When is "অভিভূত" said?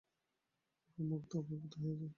1.41-1.73